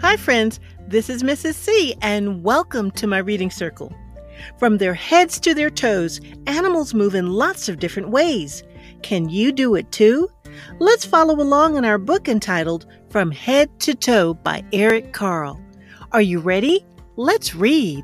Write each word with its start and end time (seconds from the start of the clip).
Hi, 0.00 0.16
friends. 0.16 0.60
This 0.88 1.10
is 1.10 1.22
Mrs. 1.22 1.52
C, 1.56 1.94
and 2.00 2.42
welcome 2.42 2.90
to 2.92 3.06
my 3.06 3.18
reading 3.18 3.50
circle. 3.50 3.94
From 4.58 4.78
their 4.78 4.94
heads 4.94 5.38
to 5.40 5.52
their 5.52 5.68
toes, 5.68 6.22
animals 6.46 6.94
move 6.94 7.14
in 7.14 7.34
lots 7.34 7.68
of 7.68 7.78
different 7.78 8.08
ways. 8.08 8.62
Can 9.02 9.28
you 9.28 9.52
do 9.52 9.74
it 9.74 9.92
too? 9.92 10.30
Let's 10.78 11.04
follow 11.04 11.34
along 11.34 11.76
in 11.76 11.84
our 11.84 11.98
book 11.98 12.30
entitled 12.30 12.86
From 13.10 13.30
Head 13.30 13.78
to 13.80 13.94
Toe 13.94 14.32
by 14.32 14.64
Eric 14.72 15.12
Carle. 15.12 15.60
Are 16.12 16.22
you 16.22 16.40
ready? 16.40 16.82
Let's 17.16 17.54
read. 17.54 18.02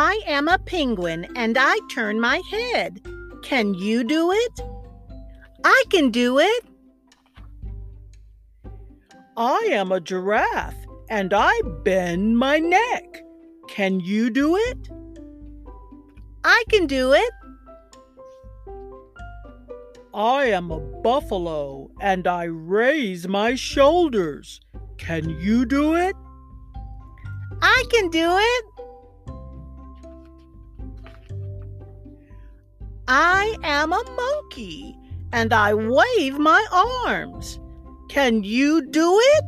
I 0.00 0.20
am 0.28 0.46
a 0.46 0.58
penguin 0.58 1.26
and 1.34 1.58
I 1.58 1.76
turn 1.90 2.20
my 2.20 2.40
head. 2.48 3.04
Can 3.42 3.74
you 3.74 4.04
do 4.04 4.30
it? 4.30 4.60
I 5.64 5.82
can 5.90 6.12
do 6.12 6.38
it. 6.38 6.64
I 9.36 9.58
am 9.72 9.90
a 9.90 9.98
giraffe 9.98 10.76
and 11.10 11.34
I 11.34 11.62
bend 11.82 12.38
my 12.38 12.60
neck. 12.60 13.24
Can 13.66 13.98
you 13.98 14.30
do 14.30 14.54
it? 14.54 14.88
I 16.44 16.62
can 16.68 16.86
do 16.86 17.12
it. 17.12 17.32
I 20.14 20.44
am 20.44 20.70
a 20.70 20.78
buffalo 20.78 21.90
and 22.00 22.28
I 22.28 22.44
raise 22.44 23.26
my 23.26 23.56
shoulders. 23.56 24.60
Can 24.96 25.28
you 25.40 25.66
do 25.66 25.96
it? 25.96 26.14
I 27.60 27.82
can 27.90 28.10
do 28.10 28.36
it. 28.38 28.77
I 33.10 33.56
am 33.62 33.94
a 33.94 34.04
monkey 34.16 34.94
and 35.32 35.54
I 35.54 35.72
wave 35.72 36.38
my 36.38 36.66
arms. 36.70 37.58
Can 38.10 38.42
you 38.44 38.82
do 38.82 39.18
it? 39.18 39.44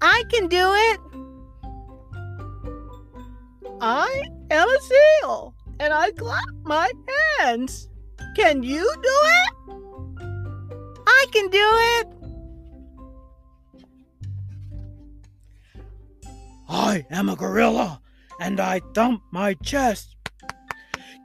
I 0.00 0.22
can 0.30 0.46
do 0.46 0.72
it. 0.74 1.00
I 3.80 4.22
am 4.52 4.68
a 4.68 4.80
seal 4.80 5.56
and 5.80 5.92
I 5.92 6.12
clap 6.12 6.44
my 6.62 6.88
hands. 7.40 7.88
Can 8.36 8.62
you 8.62 8.84
do 9.02 9.18
it? 9.40 9.52
I 11.04 11.26
can 11.32 11.48
do 11.50 11.68
it. 11.98 12.06
I 16.68 17.04
am 17.10 17.28
a 17.28 17.34
gorilla 17.34 18.00
and 18.38 18.60
I 18.60 18.82
thump 18.94 19.22
my 19.32 19.54
chest. 19.54 20.16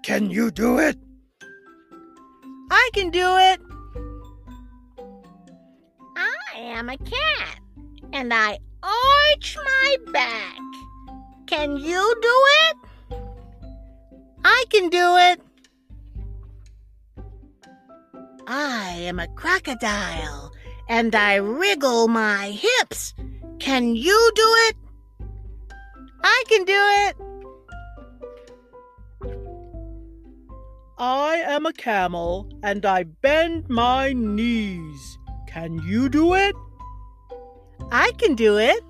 Can 0.03 0.29
you 0.29 0.51
do 0.51 0.79
it? 0.79 0.97
I 2.71 2.89
can 2.93 3.09
do 3.09 3.37
it. 3.37 3.61
I 6.15 6.59
am 6.59 6.89
a 6.89 6.97
cat 6.97 7.59
and 8.13 8.33
I 8.33 8.57
arch 8.83 9.57
my 9.63 9.97
back. 10.11 10.57
Can 11.47 11.77
you 11.77 12.15
do 12.21 12.35
it? 12.63 12.77
I 14.43 14.63
can 14.69 14.89
do 14.89 15.17
it. 15.17 15.41
I 18.47 18.95
am 18.99 19.19
a 19.19 19.27
crocodile 19.27 20.51
and 20.87 21.13
I 21.15 21.35
wriggle 21.35 22.07
my 22.07 22.51
hips. 22.51 23.13
Can 23.59 23.95
you 23.95 24.31
do 24.35 24.47
it? 24.67 24.75
I 26.23 26.43
can 26.47 26.63
do 26.63 26.73
it. 26.73 27.26
I 30.99 31.43
am 31.45 31.67
a 31.67 31.73
camel 31.73 32.49
and 32.63 32.83
I 32.83 33.03
bend 33.03 33.69
my 33.69 34.13
knees. 34.13 35.19
Can 35.45 35.77
you 35.77 36.09
do 36.09 36.33
it? 36.33 36.55
I 37.91 38.11
can 38.17 38.33
do 38.33 38.57
it. 38.57 38.83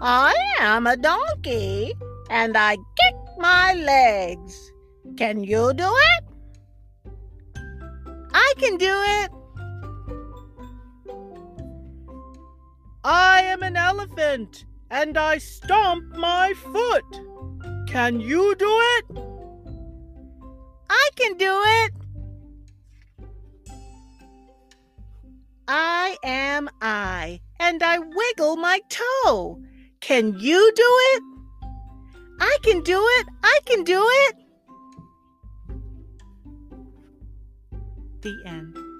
I 0.00 0.32
am 0.60 0.86
a 0.86 0.96
donkey 0.96 1.94
and 2.30 2.56
I 2.56 2.76
kick 2.76 3.16
my 3.38 3.74
legs. 3.74 4.72
Can 5.16 5.42
you 5.42 5.74
do 5.74 5.92
it? 5.92 6.24
I 8.32 8.54
can 8.58 8.76
do 8.76 8.94
it. 9.20 9.30
I 13.02 13.42
am 13.42 13.64
an 13.64 13.76
elephant 13.76 14.66
and 14.88 15.18
I 15.18 15.38
stomp 15.38 16.16
my 16.16 16.54
foot. 16.54 17.31
Can 17.92 18.20
you 18.20 18.54
do 18.54 18.70
it? 18.96 19.04
I 20.88 21.08
can 21.14 21.36
do 21.36 21.62
it. 21.62 21.92
I 25.68 26.16
am 26.24 26.70
I, 26.80 27.42
and 27.60 27.82
I 27.82 27.98
wiggle 27.98 28.56
my 28.56 28.80
toe. 28.88 29.60
Can 30.00 30.38
you 30.38 30.72
do 30.74 30.90
it? 31.12 31.22
I 32.40 32.56
can 32.62 32.80
do 32.80 32.98
it. 33.18 33.26
I 33.42 33.58
can 33.66 33.84
do 33.84 34.02
it. 34.26 34.36
The 38.22 38.42
end. 38.46 38.91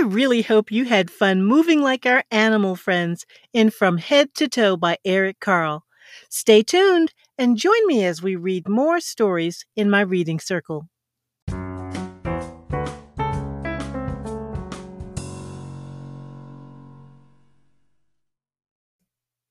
I 0.00 0.04
really 0.04 0.40
hope 0.40 0.72
you 0.72 0.86
had 0.86 1.10
fun 1.10 1.44
moving 1.44 1.82
like 1.82 2.06
our 2.06 2.24
animal 2.30 2.74
friends 2.74 3.26
in 3.52 3.68
From 3.68 3.98
Head 3.98 4.32
to 4.36 4.48
Toe 4.48 4.74
by 4.74 4.96
Eric 5.04 5.40
Carle. 5.40 5.84
Stay 6.30 6.62
tuned 6.62 7.12
and 7.36 7.58
join 7.58 7.86
me 7.86 8.06
as 8.06 8.22
we 8.22 8.34
read 8.34 8.66
more 8.66 8.98
stories 9.00 9.66
in 9.76 9.90
my 9.90 10.00
reading 10.00 10.40
circle. 10.40 10.88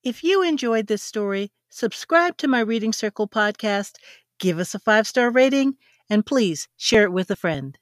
If 0.04 0.24
you 0.24 0.42
enjoyed 0.42 0.88
this 0.88 1.04
story, 1.04 1.52
subscribe 1.70 2.38
to 2.38 2.48
my 2.48 2.62
Reading 2.62 2.92
Circle 2.92 3.28
podcast, 3.28 3.98
give 4.40 4.58
us 4.58 4.74
a 4.74 4.80
five 4.80 5.06
star 5.06 5.30
rating, 5.30 5.76
and 6.10 6.26
please 6.26 6.68
share 6.76 7.04
it 7.04 7.12
with 7.12 7.30
a 7.30 7.36
friend. 7.36 7.78